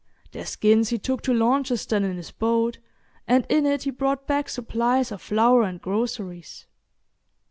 Their 0.31 0.47
skins 0.47 0.89
he 0.89 0.97
took 0.97 1.21
to 1.21 1.31
Launceston 1.31 2.03
in 2.03 2.17
his 2.17 2.31
boat, 2.31 2.79
and 3.27 3.45
in 3.49 3.67
it 3.67 3.83
he 3.83 3.91
brought 3.91 4.25
back 4.25 4.49
supplies 4.49 5.11
of 5.11 5.21
flour 5.21 5.61
and 5.61 5.79
groceries. 5.79 6.65